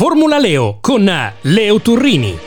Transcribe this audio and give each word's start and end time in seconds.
Formula 0.00 0.38
Leo 0.38 0.78
con 0.80 1.06
Leo 1.42 1.80
Turrini. 1.82 2.38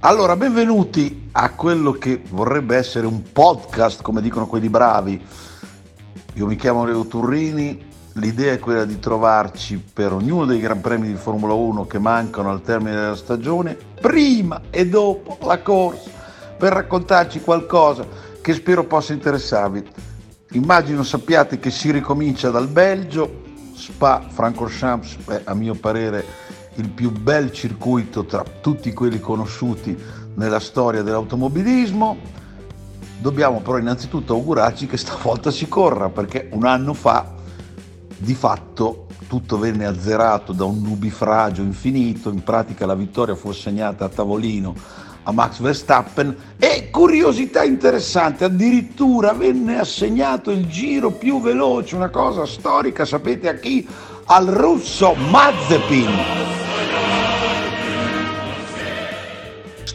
Allora, 0.00 0.34
benvenuti 0.34 1.28
a 1.30 1.50
quello 1.50 1.92
che 1.92 2.20
vorrebbe 2.30 2.74
essere 2.74 3.06
un 3.06 3.30
podcast, 3.30 4.02
come 4.02 4.20
dicono 4.20 4.48
quelli 4.48 4.68
bravi. 4.68 5.24
Io 6.32 6.46
mi 6.46 6.56
chiamo 6.56 6.84
Leo 6.84 7.06
Turrini, 7.06 7.80
l'idea 8.14 8.54
è 8.54 8.58
quella 8.58 8.84
di 8.84 8.98
trovarci 8.98 9.80
per 9.92 10.12
ognuno 10.12 10.44
dei 10.44 10.58
Gran 10.58 10.80
Premi 10.80 11.06
di 11.06 11.14
Formula 11.14 11.52
1 11.52 11.86
che 11.86 12.00
mancano 12.00 12.50
al 12.50 12.62
termine 12.62 12.96
della 12.96 13.14
stagione, 13.14 13.78
prima 14.00 14.62
e 14.70 14.88
dopo 14.88 15.38
la 15.46 15.62
corsa, 15.62 16.10
per 16.58 16.72
raccontarci 16.72 17.40
qualcosa 17.40 18.04
che 18.40 18.52
spero 18.52 18.82
possa 18.82 19.12
interessarvi. 19.12 20.12
Immagino 20.54 21.02
sappiate 21.02 21.58
che 21.58 21.72
si 21.72 21.90
ricomincia 21.90 22.48
dal 22.48 22.68
Belgio, 22.68 23.42
Spa 23.74 24.24
Francorchamps 24.28 25.16
è 25.26 25.40
a 25.42 25.52
mio 25.52 25.74
parere 25.74 26.24
il 26.76 26.90
più 26.90 27.10
bel 27.10 27.50
circuito 27.50 28.24
tra 28.24 28.44
tutti 28.60 28.92
quelli 28.92 29.18
conosciuti 29.18 29.98
nella 30.34 30.60
storia 30.60 31.02
dell'automobilismo. 31.02 32.16
Dobbiamo 33.18 33.62
però 33.62 33.78
innanzitutto 33.78 34.34
augurarci 34.34 34.86
che 34.86 34.96
stavolta 34.96 35.50
si 35.50 35.66
corra 35.66 36.08
perché 36.08 36.48
un 36.52 36.66
anno 36.66 36.94
fa 36.94 37.34
di 38.16 38.34
fatto 38.34 39.06
tutto 39.26 39.58
venne 39.58 39.86
azzerato 39.86 40.52
da 40.52 40.62
un 40.62 40.80
nubifragio 40.82 41.62
infinito, 41.62 42.30
in 42.30 42.44
pratica 42.44 42.86
la 42.86 42.94
vittoria 42.94 43.34
fu 43.34 43.48
assegnata 43.48 44.04
a 44.04 44.08
tavolino 44.08 45.02
a 45.24 45.32
Max 45.32 45.60
Verstappen 45.60 46.36
e 46.58 46.90
curiosità 46.90 47.64
interessante, 47.64 48.44
addirittura 48.44 49.32
venne 49.32 49.78
assegnato 49.78 50.50
il 50.50 50.66
giro 50.66 51.10
più 51.10 51.40
veloce, 51.40 51.96
una 51.96 52.10
cosa 52.10 52.46
storica, 52.46 53.04
sapete 53.04 53.48
a 53.48 53.54
chi? 53.54 53.86
Al 54.26 54.46
russo 54.46 55.14
Mazepin. 55.14 56.52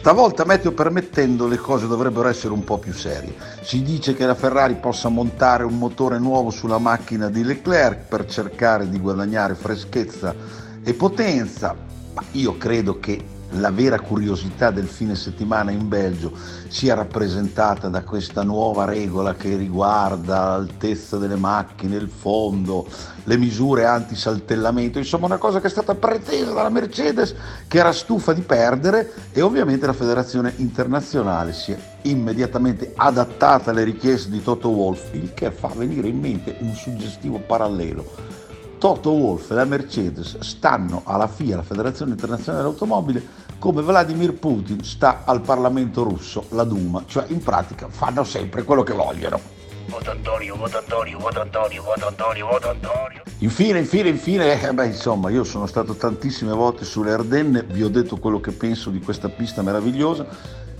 Stavolta 0.00 0.46
meteo 0.46 0.72
permettendo 0.72 1.46
le 1.46 1.58
cose 1.58 1.86
dovrebbero 1.86 2.26
essere 2.26 2.54
un 2.54 2.64
po' 2.64 2.78
più 2.78 2.94
serie. 2.94 3.34
Si 3.60 3.82
dice 3.82 4.14
che 4.14 4.24
la 4.24 4.34
Ferrari 4.34 4.76
possa 4.76 5.10
montare 5.10 5.64
un 5.64 5.76
motore 5.76 6.18
nuovo 6.18 6.48
sulla 6.48 6.78
macchina 6.78 7.28
di 7.28 7.44
Leclerc 7.44 8.08
per 8.08 8.24
cercare 8.24 8.88
di 8.88 8.98
guadagnare 8.98 9.54
freschezza 9.54 10.34
e 10.82 10.94
potenza, 10.94 11.76
ma 12.14 12.22
io 12.32 12.56
credo 12.56 12.98
che 12.98 13.22
la 13.54 13.70
vera 13.70 13.98
curiosità 13.98 14.70
del 14.70 14.86
fine 14.86 15.14
settimana 15.14 15.70
in 15.70 15.88
Belgio 15.88 16.32
sia 16.68 16.94
rappresentata 16.94 17.88
da 17.88 18.02
questa 18.04 18.42
nuova 18.42 18.84
regola 18.84 19.34
che 19.34 19.56
riguarda 19.56 20.50
l'altezza 20.50 21.16
delle 21.16 21.36
macchine, 21.36 21.96
il 21.96 22.08
fondo, 22.08 22.86
le 23.24 23.36
misure 23.36 23.86
anti-saltellamento, 23.86 24.98
insomma 24.98 25.26
una 25.26 25.38
cosa 25.38 25.60
che 25.60 25.66
è 25.66 25.70
stata 25.70 25.94
pretesa 25.94 26.52
dalla 26.52 26.68
Mercedes 26.68 27.34
che 27.66 27.78
era 27.78 27.92
stufa 27.92 28.32
di 28.32 28.42
perdere 28.42 29.12
e 29.32 29.40
ovviamente 29.40 29.86
la 29.86 29.92
federazione 29.92 30.52
internazionale 30.56 31.52
si 31.52 31.72
è 31.72 31.78
immediatamente 32.02 32.92
adattata 32.94 33.70
alle 33.70 33.84
richieste 33.84 34.30
di 34.30 34.42
Toto 34.42 34.68
Wolff, 34.70 35.12
il 35.14 35.34
che 35.34 35.50
fa 35.50 35.68
venire 35.68 36.08
in 36.08 36.18
mente 36.18 36.56
un 36.60 36.74
suggestivo 36.74 37.38
parallelo 37.38 38.48
Toto 38.80 39.10
Wolff 39.10 39.50
e 39.50 39.54
la 39.54 39.66
Mercedes 39.66 40.38
stanno 40.38 41.02
alla 41.04 41.28
FIA, 41.28 41.56
la 41.56 41.62
Federazione 41.62 42.12
Internazionale 42.12 42.62
dell'Automobile, 42.62 43.22
come 43.58 43.82
Vladimir 43.82 44.32
Putin 44.32 44.82
sta 44.82 45.24
al 45.26 45.42
Parlamento 45.42 46.02
russo, 46.02 46.46
la 46.52 46.64
Duma, 46.64 47.04
cioè 47.06 47.26
in 47.28 47.42
pratica 47.42 47.88
fanno 47.90 48.24
sempre 48.24 48.62
quello 48.62 48.82
che 48.82 48.94
vogliono. 48.94 49.38
Voto 49.86 50.10
Antonio, 50.10 50.56
voto 50.56 50.78
Antonio, 50.78 51.18
voto 51.18 51.40
Antonio, 51.42 51.82
voto 51.82 52.06
Antonio, 52.06 52.46
voto 52.46 52.70
Antonio. 52.70 53.22
Infine, 53.40 53.80
infine, 53.80 54.08
infine, 54.08 54.58
eh 54.58 54.72
beh, 54.72 54.86
insomma, 54.86 55.28
io 55.28 55.44
sono 55.44 55.66
stato 55.66 55.94
tantissime 55.94 56.52
volte 56.54 56.86
sulle 56.86 57.12
Ardenne, 57.12 57.64
vi 57.64 57.82
ho 57.82 57.90
detto 57.90 58.16
quello 58.16 58.40
che 58.40 58.52
penso 58.52 58.88
di 58.88 59.00
questa 59.00 59.28
pista 59.28 59.60
meravigliosa 59.60 60.26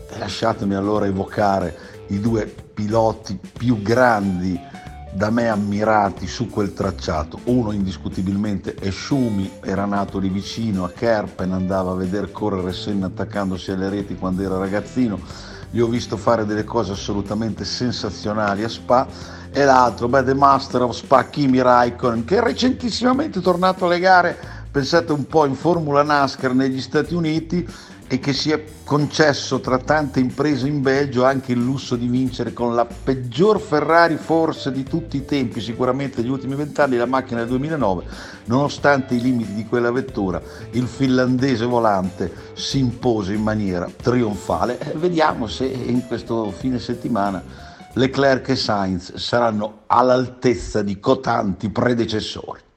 e 0.09 0.19
lasciatemi 0.19 0.75
allora 0.75 1.05
evocare 1.05 1.77
i 2.07 2.19
due 2.19 2.47
piloti 2.47 3.39
più 3.59 3.83
grandi 3.83 4.59
da 5.13 5.31
me 5.31 5.49
ammirati 5.49 6.27
su 6.27 6.49
quel 6.49 6.73
tracciato. 6.73 7.41
Uno 7.45 7.73
indiscutibilmente 7.73 8.75
è 8.75 8.91
Schumi, 8.91 9.51
era 9.61 9.85
nato 9.85 10.19
lì 10.19 10.29
vicino 10.29 10.85
a 10.85 10.91
Kerpen, 10.91 11.53
andava 11.53 11.93
a 11.93 11.97
vedere 11.97 12.31
correre 12.31 12.73
Senna 12.73 13.07
attaccandosi 13.07 13.73
alle 13.73 13.89
reti 13.89 14.15
quando 14.15 14.43
era 14.43 14.57
ragazzino. 14.57 15.19
Gli 15.71 15.81
ho 15.81 15.87
visto 15.87 16.17
fare 16.17 16.47
delle 16.47 16.65
cose 16.65 16.93
assolutamente 16.93 17.65
sensazionali 17.65 18.65
a 18.65 18.69
Spa. 18.69 19.07
E 19.53 19.65
l'altro, 19.65 20.09
beh, 20.09 20.23
The 20.23 20.35
Master 20.35 20.83
of 20.83 20.95
Spa, 20.95 21.25
Kimi 21.25 21.61
Raikkonen, 21.61 22.25
che 22.25 22.37
è 22.37 22.41
recentissimamente 22.41 23.41
tornato 23.41 23.87
alle 23.87 23.99
gare, 23.99 24.39
pensate 24.71 25.11
un 25.11 25.27
po' 25.27 25.45
in 25.45 25.55
Formula 25.55 26.05
NASCAR 26.05 26.55
negli 26.55 26.81
Stati 26.81 27.15
Uniti 27.15 27.67
e 28.13 28.19
che 28.19 28.33
si 28.33 28.51
è 28.51 28.65
concesso 28.83 29.61
tra 29.61 29.79
tante 29.79 30.19
imprese 30.19 30.67
in 30.67 30.83
Belgio 30.83 31.25
anche 31.25 31.53
il 31.53 31.63
lusso 31.63 31.95
di 31.95 32.09
vincere 32.09 32.53
con 32.53 32.75
la 32.75 32.85
peggior 32.85 33.61
Ferrari 33.61 34.17
forse 34.17 34.73
di 34.73 34.83
tutti 34.83 35.17
i 35.17 35.25
tempi, 35.25 35.61
sicuramente 35.61 36.21
degli 36.21 36.31
ultimi 36.31 36.57
vent'anni, 36.57 36.97
la 36.97 37.07
macchina 37.07 37.39
del 37.39 37.51
2009, 37.51 38.05
nonostante 38.47 39.15
i 39.15 39.21
limiti 39.21 39.55
di 39.55 39.65
quella 39.65 39.93
vettura, 39.93 40.43
il 40.73 40.89
finlandese 40.89 41.65
volante 41.67 42.33
si 42.55 42.81
impose 42.81 43.33
in 43.33 43.43
maniera 43.43 43.89
trionfale. 44.03 44.81
Eh, 44.81 44.99
vediamo 44.99 45.47
se 45.47 45.67
in 45.67 46.05
questo 46.09 46.51
fine 46.51 46.81
settimana 46.81 47.41
Leclerc 47.93 48.49
e 48.49 48.57
Sainz 48.57 49.15
saranno 49.15 49.83
all'altezza 49.87 50.83
di 50.83 50.99
cotanti 50.99 51.71
predecessori. 51.71 52.70